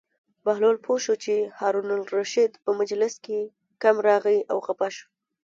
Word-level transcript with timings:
بهلول 0.45 0.77
پوه 0.85 0.97
شو 1.05 1.13
چې 1.23 1.35
هارون 1.59 1.87
الرشید 1.93 2.51
په 2.63 2.69
مجلس 2.79 3.13
کې 3.25 3.39
کم 3.81 3.95
راغی 4.07 4.39
او 4.51 4.57
خپه 4.67 4.87
شو. 4.95 5.07